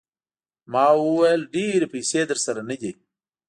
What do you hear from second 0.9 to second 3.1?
وویل ډېرې پیسې درسره نه دي.